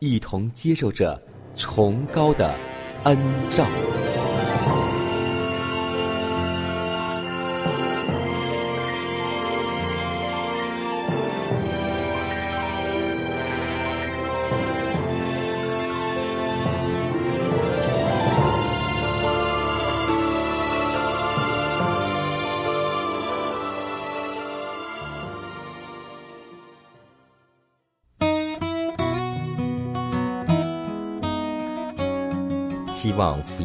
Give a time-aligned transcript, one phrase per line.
[0.00, 1.20] 一同接受着
[1.54, 2.54] 崇高的
[3.04, 3.18] 恩
[3.50, 3.66] 照。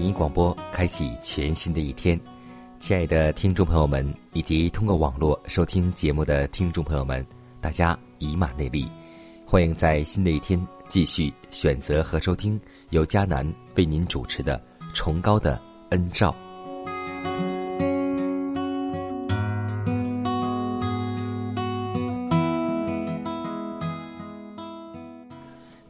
[0.06, 2.20] 音广播开启全新的一天，
[2.80, 7.26] 亲爱的听众朋友们，以及通过网络收听节目的听众朋友们，
[7.60, 8.88] 大家以马内利，
[9.48, 12.60] 欢迎在新的一天继续选择和收听
[12.92, 14.62] 由迦南为您主持的
[14.94, 16.30] 《崇高的恩照》。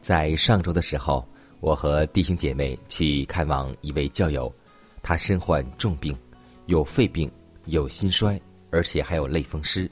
[0.02, 1.28] 在上周的时候，
[1.66, 4.54] 我和弟兄姐妹去看望一位教友，
[5.02, 6.16] 他身患重病，
[6.68, 7.28] 有肺病，
[7.66, 8.40] 有心衰，
[8.70, 9.90] 而且还有类风湿。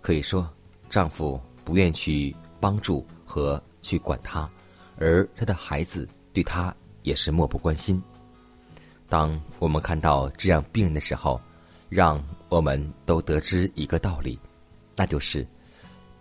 [0.00, 0.48] 可以说，
[0.88, 4.48] 丈夫不愿去帮助和去管她，
[4.98, 6.72] 而她的孩子对她
[7.02, 8.00] 也是漠不关心。
[9.08, 11.40] 当我们看到这样病人的时候，
[11.88, 14.38] 让我们都得知一个道理，
[14.94, 15.44] 那就是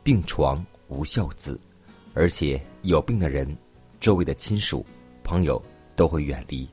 [0.01, 1.61] 病床无孝子。
[2.15, 3.55] 而且有病的人，
[3.99, 4.85] 周围的亲属、
[5.23, 5.61] 朋友
[5.95, 6.69] 都会远离，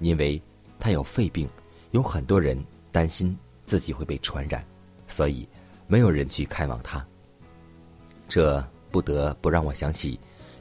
[0.00, 0.40] 因为
[0.78, 1.48] 他有肺病，
[1.90, 2.56] 有很多人
[2.92, 4.64] 担心自己会被传染，
[5.08, 5.48] 所以
[5.86, 7.04] 没有人去看望他。
[8.28, 10.18] 这不得不让我想起，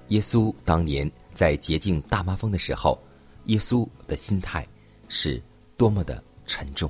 [0.07, 2.97] 耶稣当年在洁净大麻风的时候，
[3.45, 4.67] 耶稣的心态
[5.09, 5.41] 是
[5.77, 6.89] 多么的沉重。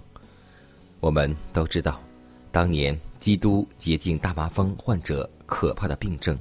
[0.99, 2.01] 我们都知道，
[2.51, 6.37] 当年基督洁净大麻风患者可怕的病症。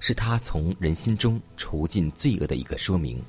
[0.00, 3.22] 是他从人心中除尽罪恶的一个说明。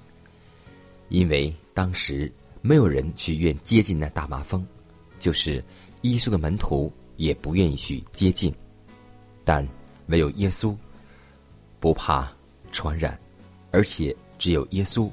[1.10, 4.66] 因为当时没有人去愿接近那大麻风，
[5.20, 5.64] 就是
[6.02, 8.54] 耶稣的门徒也不愿意去接近。
[9.44, 9.68] 但
[10.08, 10.76] 唯有耶稣
[11.80, 12.32] 不怕
[12.72, 13.20] 传染，
[13.72, 15.12] 而且只有耶稣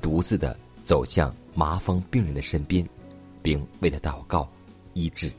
[0.00, 2.86] 独自的走向麻风病人的身边，
[3.42, 4.50] 并为他祷告
[4.94, 5.30] 医治。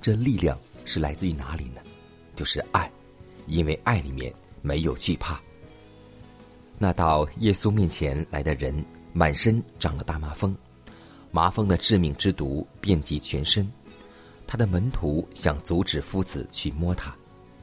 [0.00, 1.80] 这力量是来自于哪里呢？
[2.36, 2.90] 就是爱，
[3.46, 4.32] 因为爱里面。
[4.62, 5.40] 没有惧怕。
[6.78, 10.56] 那到耶稣面前来的人，满身长了大麻风，
[11.30, 13.70] 麻风的致命之毒遍及全身。
[14.46, 17.14] 他的门徒想阻止夫子去摸他，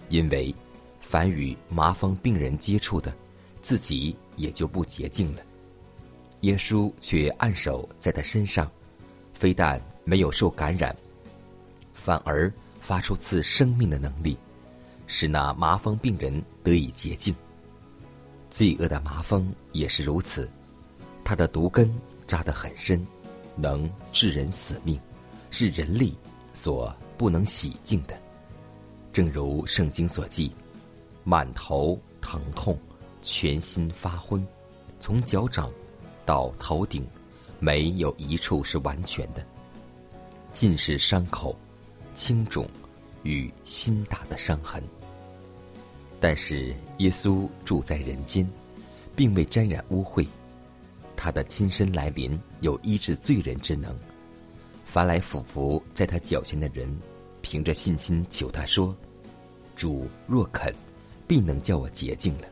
[0.10, 0.54] 因为
[1.02, 3.14] 凡与麻风病人接触的，
[3.62, 5.42] 自己也就不洁净了。
[6.42, 8.72] 耶稣却按手在他身上，
[9.34, 10.96] 非但没有受感染，
[11.94, 14.38] 反而发出赐生命的能力。
[15.08, 17.34] 使那麻风病人得以洁净。
[18.50, 20.48] 罪恶的麻风也是如此，
[21.24, 21.94] 它的毒根
[22.26, 23.06] 扎得很深，
[23.56, 25.00] 能致人死命，
[25.50, 26.16] 是人力
[26.54, 28.18] 所不能洗净的。
[29.12, 30.52] 正如圣经所记，
[31.24, 32.78] 满头疼痛，
[33.22, 34.46] 全身发昏，
[35.00, 35.72] 从脚掌
[36.26, 37.06] 到头顶，
[37.60, 39.46] 没有一处是完全的，
[40.54, 41.58] 尽是伤口、
[42.14, 42.66] 青肿
[43.24, 44.82] 与新打的伤痕。
[46.20, 48.48] 但是耶稣住在人间，
[49.16, 50.26] 并未沾染污秽，
[51.16, 53.96] 他的亲身来临有医治罪人之能。
[54.86, 56.90] 凡来俯伏在他脚前的人，
[57.42, 58.96] 凭着信心求他说
[59.76, 60.74] ：“主若肯，
[61.28, 62.48] 必能叫我洁净了。”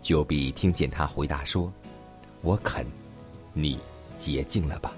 [0.00, 1.72] 就必听见他回答说
[2.42, 2.86] ：“我肯，
[3.52, 3.78] 你
[4.16, 4.94] 洁净了吧。”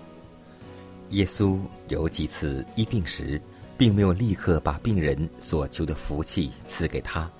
[1.11, 3.41] 耶稣有几次医病时，
[3.79, 7.31] 并没有立刻把病人所求的福气赐给他，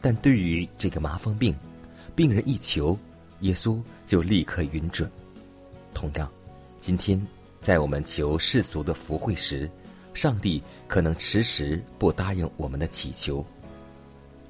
[0.00, 1.54] 但对于这个麻风病，
[2.14, 2.98] 病人一求，
[3.40, 5.10] 耶稣就立刻允准。
[5.92, 6.30] 同样，
[6.80, 7.20] 今天
[7.60, 9.68] 在我们求世俗的福惠时，
[10.14, 13.44] 上帝可能迟迟不答应我们的祈求，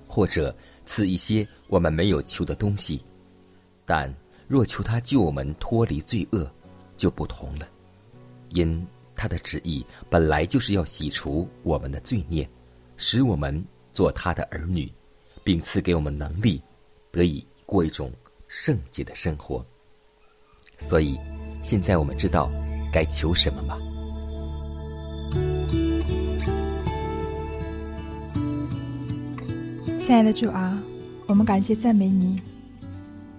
[0.06, 0.54] 或者
[0.84, 3.02] 赐一些我们没有求的东西，
[3.86, 4.14] 但
[4.46, 6.50] 若求他救我们脱离罪恶，
[6.96, 7.66] 就不同了。
[8.50, 12.48] 因他的旨意本来就是要洗除我们的罪孽，
[12.96, 13.62] 使我们
[13.92, 14.90] 做他的儿女，
[15.48, 16.60] 并赐给我们能力，
[17.10, 18.12] 得以过一种
[18.48, 19.64] 圣洁的生活。
[20.76, 21.18] 所以，
[21.62, 22.50] 现在我们知道
[22.92, 23.78] 该求什么吗？
[29.98, 30.78] 亲爱的主啊，
[31.26, 32.38] 我们感谢赞美你，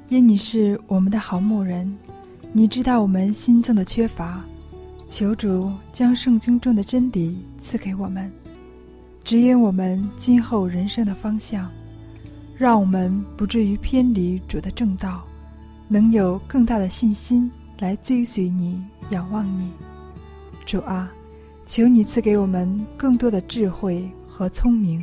[0.07, 1.95] 因你是我们的好牧人，
[2.51, 4.43] 你知道我们心中的缺乏。
[5.07, 8.31] 求主将圣经中的真理赐给我们，
[9.23, 11.71] 指引我们今后人生的方向，
[12.59, 15.23] 让我们不至于偏离主的正道，
[15.87, 19.71] 能有更大的信心来追随你、仰望你。
[20.65, 21.09] 主啊，
[21.65, 25.01] 求你赐给我们更多的智慧和聪明，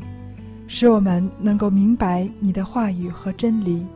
[0.69, 3.87] 使我们能够明白你的话语和真理，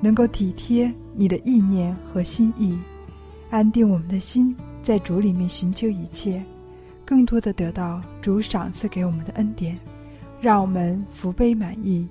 [0.00, 2.78] 能够体贴你的意念和心意，
[3.50, 4.56] 安定我们的心。
[4.82, 6.42] 在主里面寻求一切，
[7.04, 9.78] 更多的得到主赏赐给我们的恩典，
[10.40, 12.08] 让我们福杯满溢，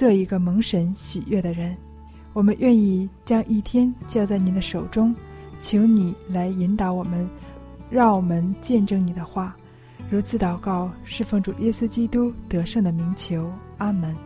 [0.00, 1.76] 做一个蒙神喜悦的人。
[2.32, 5.14] 我们愿意将一天交在您的手中，
[5.58, 7.28] 请你来引导我们，
[7.90, 9.54] 让我们见证你的话。
[10.08, 13.52] 如此祷告，是奉主耶稣基督得胜的名求。
[13.76, 14.16] 阿门。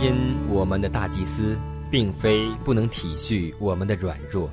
[0.00, 0.14] 因
[0.48, 1.58] 我们的大祭司
[1.90, 4.48] 并非不能体恤我们的软弱，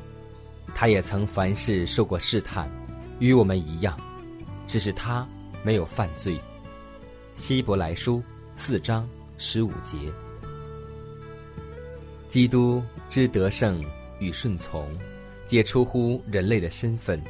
[0.76, 2.70] 他也曾凡事受过试探，
[3.20, 4.00] 与我们一样，
[4.68, 5.28] 只是他
[5.64, 6.40] 没有犯罪。
[7.36, 8.22] 希伯来书
[8.56, 9.98] 四章十五节，
[12.28, 13.84] 基督之得胜
[14.20, 14.88] 与顺从，
[15.48, 17.22] 皆出乎人类的身份，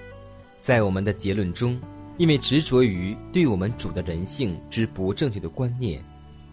[0.62, 1.80] 在我们的结论中，
[2.18, 6.04] 因为执着于对我们主的人性之不正确的观念。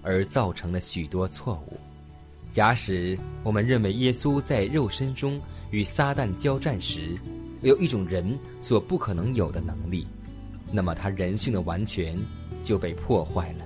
[0.02, 1.78] 而造成了许多错误。
[2.50, 7.16] 假使我们认为耶稣在肉身中与撒旦交战时，
[7.62, 10.06] 有一种人所不可能有的能力，
[10.72, 12.18] 那么他人性的完全
[12.62, 13.64] 就被破坏了。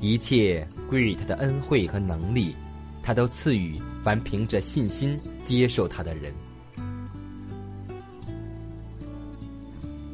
[0.00, 2.54] 一切归于他的恩惠和能力，
[3.02, 6.32] 他都赐予凡凭着信心接受他的人。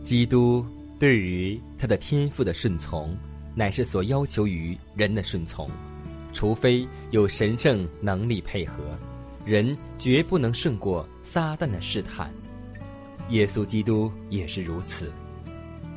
[0.02, 0.64] 基督
[0.98, 3.16] 对于他的天赋的顺从。
[3.54, 5.68] 乃是所要求于人的顺从，
[6.32, 8.98] 除非有神圣能力配合，
[9.44, 12.30] 人绝不能胜过撒旦的试探。
[13.30, 15.10] 耶稣基督也是如此，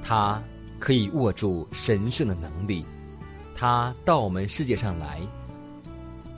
[0.03, 0.41] 他
[0.79, 2.85] 可以握住神圣的能力。
[3.55, 5.21] 他到我们世界上来，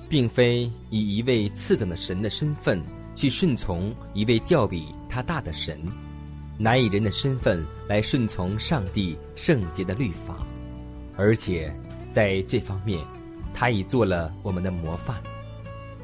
[0.08, 2.82] 并非以一位次等的神的身份
[3.16, 5.80] 去顺从一位较比他大的神，
[6.58, 10.38] 乃以人的身份来顺从上帝圣洁的律法。
[11.16, 11.76] 而且，
[12.12, 13.04] 在这方面，
[13.60, 15.18] 他已做了我们的模范。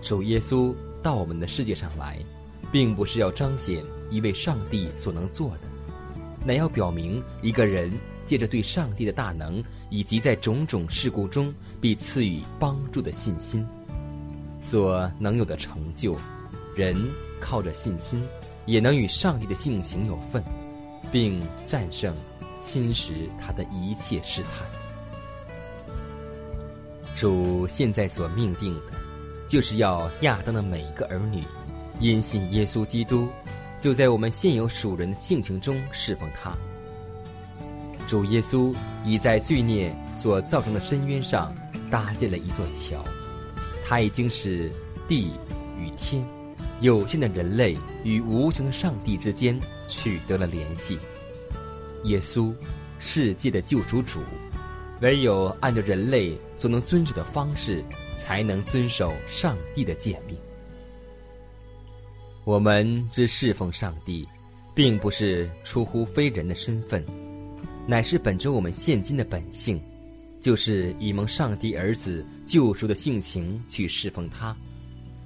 [0.01, 2.17] 主耶稣到我们的世界上来，
[2.72, 5.60] 并不是要彰显一位上帝所能做的，
[6.43, 7.93] 乃要表明一个人
[8.25, 13.63] 借着对上帝的大能，以及在种种事故中必赐予帮助的信心，
[14.60, 16.17] 所能有的成就。
[16.75, 16.98] 人
[17.39, 18.19] 靠着信心，
[18.65, 20.43] 也能与上帝的性情有份，
[21.12, 22.15] 并战胜
[22.63, 24.83] 侵蚀他的一切试探。
[27.15, 28.82] 主现在所命定的，
[29.48, 31.43] 就是要亚当的每一个儿女，
[32.00, 33.29] 因信耶稣基督，
[33.79, 36.55] 就在我们现有属人的性情中侍奉他。
[38.08, 41.55] 主耶稣已在罪孽所造成的深渊上
[41.89, 43.03] 搭建了一座桥，
[43.86, 44.72] 他已经使
[45.08, 45.32] 地
[45.79, 46.25] 与天、
[46.82, 51.00] 有限的人类与无穷的上帝之间取得了联系。
[52.05, 52.53] 耶稣，
[53.00, 54.20] 世界的救主主。
[55.03, 57.83] 唯有按照人类所能遵守的方式，
[58.17, 60.33] 才能遵守上帝的诫命。
[62.45, 64.25] 我们之侍奉上帝，
[64.74, 67.05] 并不是出乎非人的身份，
[67.86, 69.77] 乃是本着我们现今的本性，
[70.39, 74.55] 就是以蒙上帝儿子救赎的性情去侍奉他。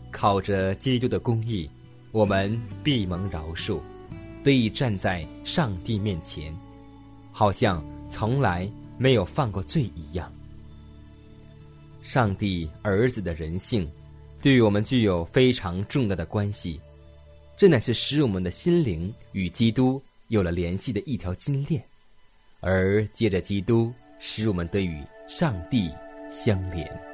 [0.10, 1.70] 靠着基督的公义，
[2.12, 3.80] 我们必蒙饶恕，
[4.44, 6.52] 得以站在上帝面前，
[7.32, 8.68] 好像从来。
[8.98, 10.32] 没有犯过罪一样，
[12.02, 13.90] 上帝儿子的人性，
[14.42, 16.80] 对于我们具有非常重大的关系。
[17.56, 21.84] 这乃是使我们的心灵与基督有了联系的一条金链，
[22.60, 25.92] 而借着基督，使我们得与上帝
[26.30, 27.07] 相连。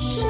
[0.00, 0.29] 是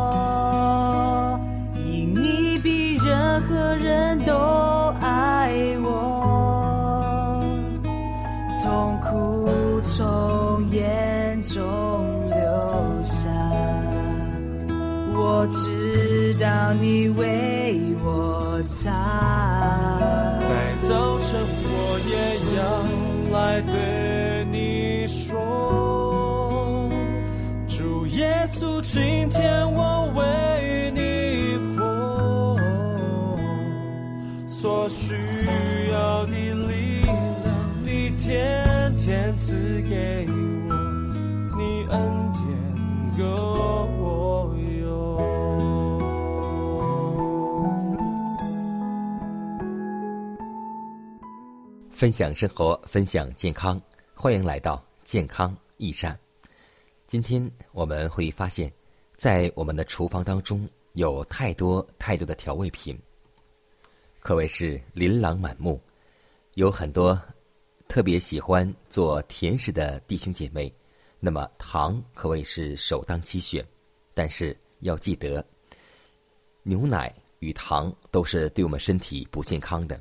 [52.01, 53.79] 分享生活，分享健康，
[54.15, 56.17] 欢迎来到健康益善。
[57.05, 58.73] 今天我们会发现，
[59.15, 62.97] 在我们的厨房当中有太多太多的调味品，
[64.19, 65.79] 可谓是琳琅满目。
[66.55, 67.15] 有很多
[67.87, 70.73] 特别喜欢做甜食的弟兄姐妹，
[71.21, 73.65] 那么糖可谓是首当其选。
[74.13, 75.45] 但是要记得，
[76.63, 79.99] 牛奶与糖都是对我们身体不健康的。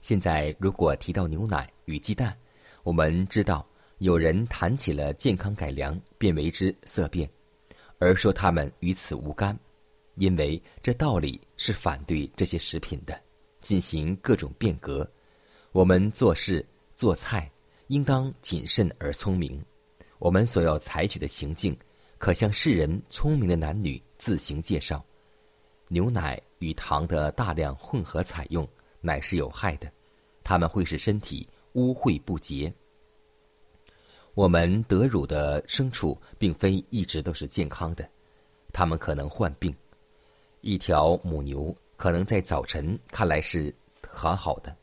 [0.00, 2.38] 现在，如果提到牛奶与鸡蛋，
[2.84, 3.66] 我们知道
[3.98, 7.28] 有人谈起了健康改良，便为之色变，
[7.98, 9.58] 而说他们与此无干，
[10.14, 13.20] 因为这道理是反对这些食品的，
[13.60, 15.06] 进行各种变革。
[15.72, 17.50] 我们做事做菜，
[17.88, 19.62] 应当谨慎而聪明。
[20.20, 21.76] 我们所要采取的行径，
[22.18, 25.04] 可向世人聪明的男女自行介绍。
[25.88, 28.66] 牛奶与糖的大量混合采用。
[29.02, 29.90] 乃是有害的，
[30.44, 32.70] 它们会使身体污秽不洁。
[34.34, 38.06] 我们得乳的牲畜并非一直都是健康的，
[38.74, 39.74] 它们可能患病。
[40.60, 43.74] 一条母牛可能在早晨看来是
[44.06, 44.76] 很好的，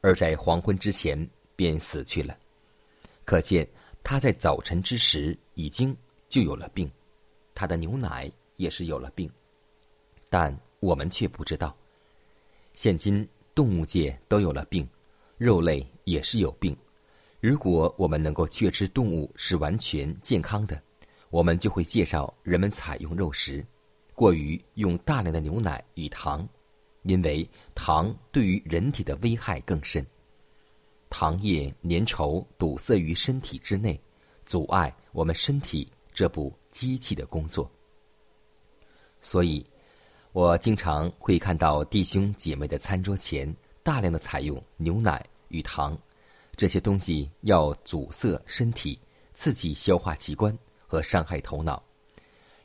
[0.00, 1.16] 而在黄昏之前
[1.54, 2.36] 便死去了。
[3.24, 3.64] 可见
[4.02, 5.96] 他在早晨之时已经
[6.28, 6.90] 就有了病，
[7.54, 9.30] 他的牛奶也是有了病，
[10.28, 11.76] 但我们却不知道。
[12.74, 13.28] 现今。
[13.52, 14.88] 动物界都有了病，
[15.36, 16.74] 肉类也是有病。
[17.40, 20.80] 如果我们能够确知动物是完全健康的，
[21.28, 23.62] 我们就会介绍人们采用肉食，
[24.14, 26.48] 过于用大量的牛奶与糖，
[27.02, 30.06] 因为糖对于人体的危害更深。
[31.10, 34.00] 糖液粘稠堵塞于身体之内，
[34.46, 37.70] 阻碍我们身体这部机器的工作。
[39.20, 39.66] 所以。
[40.32, 45.98] 我经常会看到弟兄姐妹的餐桌前大量的采用牛奶与糖，
[46.54, 48.96] 这些东西要阻塞身体、
[49.34, 51.82] 刺激消化器官和伤害头脑。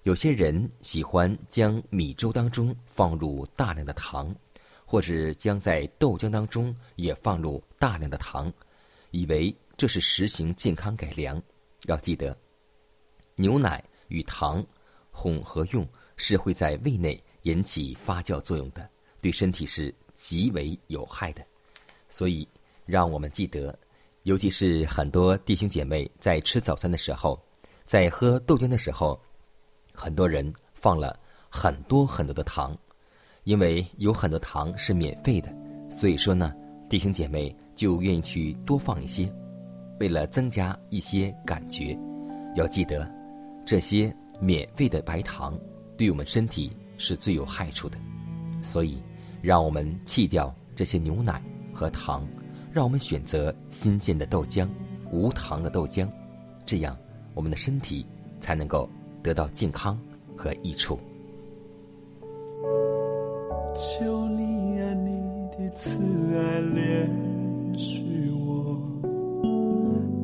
[0.03, 4.31] 有些人喜欢将米粥当中放入大量的糖，
[4.95, 8.49] 或者将在豆浆当中也放入大量的糖，
[9.12, 11.41] 以为这是实行健康改良。
[11.84, 12.34] 要记得，
[13.36, 14.65] 牛奶与糖
[15.12, 15.86] 混合用。
[16.15, 21.45] 是会在胃内引起发酵作用的，对身体是极为有害的。
[22.08, 22.47] 所以，
[22.86, 23.77] 让我们记得，
[24.23, 27.38] 尤其是很多弟兄姐妹在吃早餐的时候，
[27.86, 29.21] 在喝豆浆的时候，
[29.93, 32.73] 很多人放了很多很多的糖，
[33.45, 35.55] 因为有很多糖是免费的，
[35.88, 36.51] 所以说呢，
[36.89, 39.31] 弟兄姐妹就愿意去多放一些，
[39.99, 41.95] 为了增加一些感觉。
[42.55, 43.08] 要记得，
[43.63, 45.55] 这些免费的白糖
[45.95, 47.99] 对我们身体是最有害处的，
[48.63, 48.97] 所以
[49.43, 51.39] 让我们弃掉这些牛奶
[51.71, 52.27] 和糖，
[52.73, 54.67] 让我们选择新鲜的豆浆、
[55.12, 56.10] 无糖的豆浆，
[56.65, 56.97] 这样
[57.36, 58.03] 我们的身体
[58.39, 58.89] 才能够
[59.21, 59.99] 得到健康
[60.36, 60.99] 和益处。
[63.76, 65.10] 求你啊，你
[65.52, 65.90] 的慈
[66.34, 67.10] 爱怜
[67.76, 68.80] 恤我，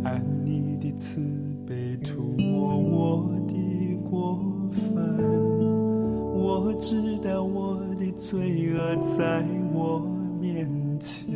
[0.06, 1.20] 按你的慈
[1.68, 3.54] 悲涂抹我的
[4.10, 4.40] 过
[4.72, 5.04] 犯。
[6.34, 8.78] 我知道我的罪恶
[9.18, 10.00] 在我
[10.40, 10.66] 面
[11.02, 11.36] 前，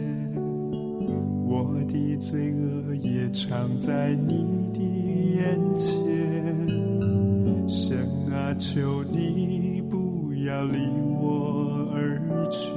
[1.45, 4.79] 我的罪恶也藏在你的
[5.35, 5.93] 眼前。
[7.67, 7.97] 神
[8.31, 9.74] 啊，求你
[10.45, 10.77] 要离
[11.19, 12.71] 我而去，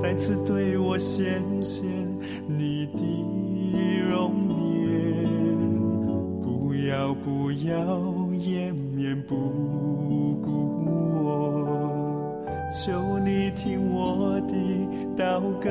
[0.00, 1.82] 再次对我显现
[2.46, 3.00] 你的
[4.08, 4.32] 容
[4.86, 5.24] 颜，
[6.40, 7.74] 不要不要
[8.32, 9.34] 掩面不
[10.40, 10.48] 顾
[11.24, 14.54] 我，求你听我的
[15.16, 15.68] 祷告。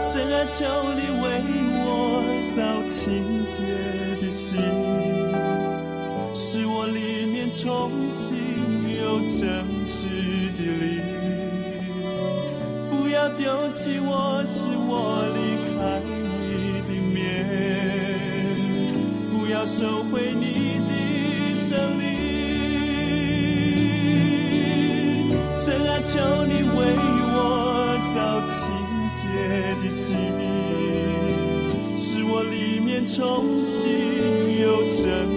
[0.00, 0.64] 神啊，求
[0.96, 1.24] 你为
[1.84, 1.86] 我
[2.56, 2.60] 造
[2.90, 3.31] 清
[14.92, 15.38] 我，离
[15.72, 15.72] 开
[16.04, 16.10] 你
[16.86, 17.16] 的面，
[19.30, 20.44] 不要收回你
[20.86, 20.90] 的
[21.54, 21.64] 圣
[21.98, 22.02] 灵。
[25.54, 26.10] 神啊，求
[26.44, 26.76] 你为
[27.24, 27.34] 我
[28.14, 28.16] 造
[28.50, 28.58] 清
[29.16, 29.22] 洁
[29.82, 30.10] 的心，
[31.96, 33.78] 使我里面重新
[34.60, 35.31] 有真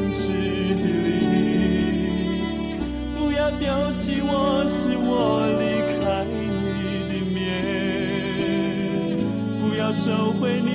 [10.06, 10.75] 收回你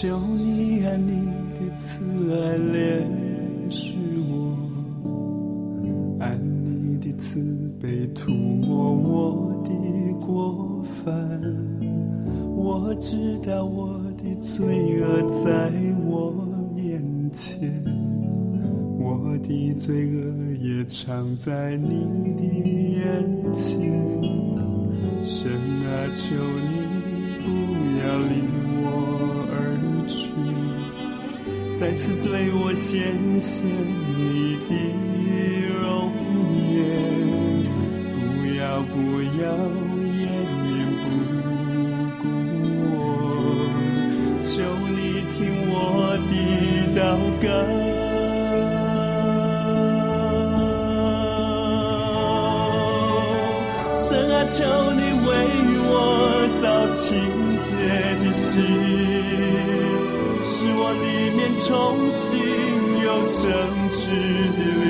[0.00, 2.00] 求你按你的慈
[2.32, 3.02] 爱怜
[3.68, 3.98] 恤
[4.30, 4.56] 我，
[6.18, 9.70] 按你的慈悲涂抹我的。
[10.26, 11.04] 过犯。
[12.54, 15.04] 我知道我的罪恶
[15.44, 15.70] 在
[16.06, 16.32] 我
[16.74, 17.84] 面前，
[18.98, 23.92] 我的罪恶也藏在你的眼前。
[25.22, 25.52] 神
[25.84, 26.32] 啊，求
[26.70, 26.72] 你
[27.44, 27.46] 不
[28.00, 28.32] 要离
[28.82, 29.54] 我而
[30.06, 30.18] 去，
[31.78, 34.70] 再次对我显现你的
[35.80, 35.84] 容
[36.56, 36.78] 颜，
[38.14, 38.18] 不
[38.58, 38.94] 要不
[39.40, 39.42] 要
[40.18, 40.22] 掩
[40.62, 40.68] 面
[41.00, 41.04] 不
[42.20, 42.22] 顾
[42.82, 42.88] 我，
[44.42, 44.50] 求
[44.88, 44.98] 你
[45.32, 45.38] 听
[45.70, 45.74] 我
[46.28, 46.32] 的
[46.96, 47.00] 祷
[47.42, 47.48] 告。
[53.94, 54.58] 神啊，求
[54.94, 55.28] 你为
[55.82, 55.88] 我
[56.60, 57.08] 造清
[57.80, 57.88] 洁
[58.22, 58.60] 的心，
[60.44, 61.66] 使我里面重
[62.10, 62.28] 新
[63.02, 63.40] 有真
[63.90, 63.98] 挚
[64.56, 64.84] 的灵。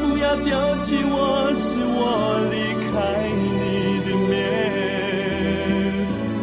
[0.00, 1.14] 不要丢弃我，
[1.54, 2.02] 使我
[2.50, 2.54] 离
[2.90, 2.92] 开
[3.30, 4.30] 你的面，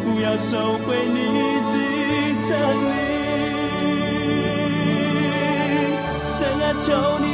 [0.02, 1.20] 不要收回你
[1.72, 1.76] 的
[2.34, 2.48] 圣
[2.88, 2.90] 灵。
[6.24, 6.86] 神啊，求
[7.20, 7.26] 你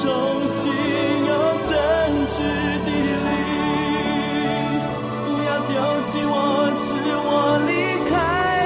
[0.00, 0.08] 重
[0.48, 0.72] 新
[1.26, 1.32] 有
[1.62, 1.76] 真
[2.26, 2.38] 挚
[2.86, 2.88] 的
[3.26, 3.28] 灵。
[5.26, 6.32] 不要丢弃我，
[6.72, 7.30] 使我
[7.68, 7.70] 离
[8.08, 8.12] 开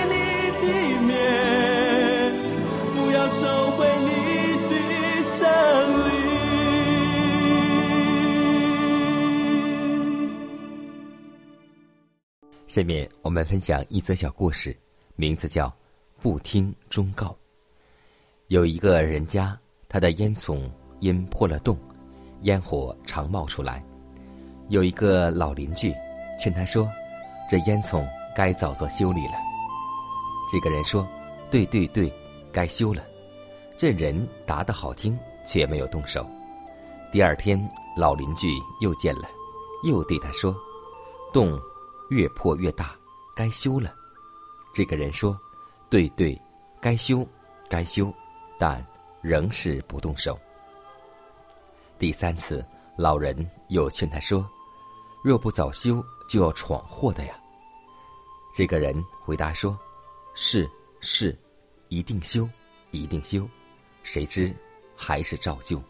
[0.07, 0.15] 你
[0.63, 0.67] 的
[1.03, 1.13] 面，
[2.95, 3.43] 不要收
[3.73, 4.09] 回你
[4.69, 4.73] 的
[5.23, 5.35] 生
[6.05, 6.09] 灵。
[12.69, 14.77] 下面我们分享一则小故事，
[15.17, 15.67] 名字叫
[16.23, 17.27] 《不听忠告》。
[18.47, 20.71] 有一个人家，他的烟囱
[21.05, 21.79] 因破了洞，
[22.45, 23.85] 烟火常冒出来。
[24.71, 25.95] 有一个老邻居
[26.41, 26.89] 劝他说
[27.51, 28.03] ：“这烟囱
[28.35, 29.35] 该早做修理了。”
[30.51, 31.07] 这个人说
[31.51, 32.11] ：“对对对，
[32.51, 33.03] 该修了。”
[33.77, 36.27] 这人答得好听，却没有动手。
[37.13, 37.63] 第二天，
[37.99, 39.29] 老邻居又见了，
[39.85, 40.57] 又对他说
[41.35, 41.61] ：“洞
[42.09, 42.97] 越破越大，
[43.37, 43.93] 该修了。”
[44.73, 45.39] 这个人说
[45.91, 46.41] ：“对对，
[46.81, 47.27] 该修，
[47.69, 48.11] 该修，
[48.59, 48.83] 但
[49.21, 50.39] 仍是不动手。”
[51.99, 52.65] 第三次，
[52.97, 53.35] 老人
[53.69, 54.49] 又劝他说
[55.23, 57.39] ：“若不早修，就要闯祸的呀。”
[58.55, 59.79] 这个人回答说
[60.35, 60.69] ：“是
[61.01, 61.37] 是，
[61.89, 62.49] 一定修，
[62.91, 63.49] 一定修。”
[64.03, 64.55] 谁知
[64.95, 65.83] 还是照旧。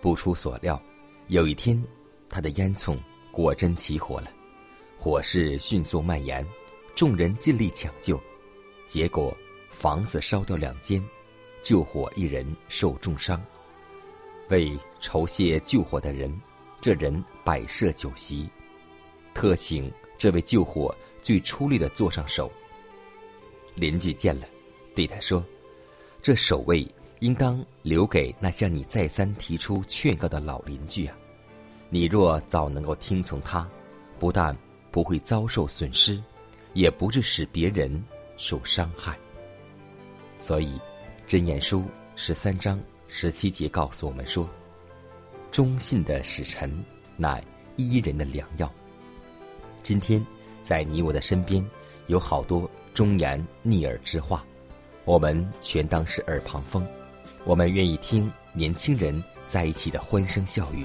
[0.00, 0.80] 不出所料，
[1.28, 1.82] 有一天，
[2.28, 2.96] 他的烟囱
[3.32, 4.30] 果真起火了，
[4.98, 6.46] 火势迅速蔓延。
[6.94, 8.20] 众人尽力抢救，
[8.86, 9.34] 结果
[9.70, 11.02] 房子烧掉两间，
[11.62, 13.40] 救火一人受重伤。
[14.48, 16.34] 为酬谢救火的人，
[16.80, 18.48] 这人摆设酒席，
[19.34, 22.50] 特请这位救火最出力的坐上手。
[23.74, 24.46] 邻居见了，
[24.94, 25.44] 对他说
[26.22, 26.86] ：“这守卫
[27.20, 31.16] 应当留给那向你再三提出劝告的老邻居啊！
[31.90, 33.68] 你若早能够听从他，
[34.18, 34.56] 不但
[34.90, 36.22] 不会遭受损失。”
[36.74, 38.04] 也不致使别人
[38.36, 39.18] 受伤害，
[40.36, 40.66] 所以
[41.26, 41.80] 《真言书》
[42.14, 42.78] 十三章
[43.10, 44.48] 十七节告诉我们说
[45.50, 46.70] ：“忠信的使臣
[47.16, 47.42] 乃
[47.76, 48.70] 伊人的良药。”
[49.82, 50.24] 今天
[50.62, 51.66] 在你我的身边
[52.08, 54.44] 有好多忠言逆耳之话，
[55.06, 56.86] 我们全当是耳旁风。
[57.44, 60.84] 我们愿意听年轻人在一起的欢声笑语，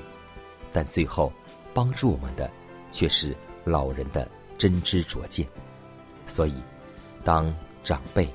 [0.71, 1.31] 但最后
[1.73, 2.49] 帮助我们的
[2.89, 4.25] 却是老人的
[4.57, 5.45] 真知灼见。
[6.25, 6.53] 所以，
[7.21, 8.29] 当长辈、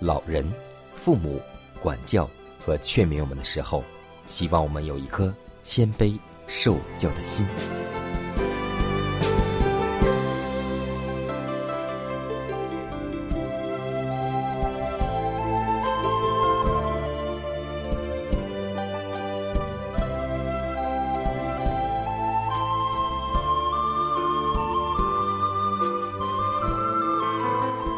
[0.00, 0.50] 老人、
[0.96, 1.38] 父母
[1.78, 2.28] 管教
[2.64, 3.84] 和劝勉我们的时候，
[4.26, 7.46] 希望我们有一颗谦卑受教的心。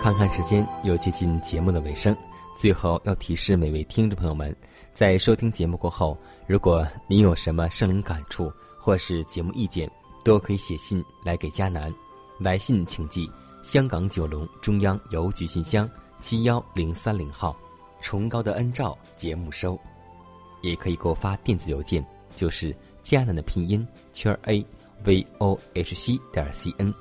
[0.02, 2.16] 看看时间，又接近节目的尾声。
[2.56, 4.56] 最后要提示每位听众朋友们，
[4.94, 6.16] 在收听节目过后，
[6.46, 9.88] 如果您有什么生灵感触或是节目意见，
[10.24, 11.92] 都可以写信来给佳南。
[12.38, 13.30] 来信请寄
[13.62, 15.88] 香港九龙中央邮局信箱
[16.18, 17.54] 七幺零三零号，
[18.00, 19.78] 崇高的恩照节目收。
[20.62, 24.64] 也可以给我发电子邮件，就是佳南的拼音圈 a
[25.04, 26.92] v o h c 点 c n。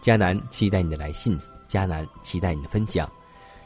[0.00, 1.38] 佳南期待你的来信。
[1.68, 3.10] 迦南期待你的分享，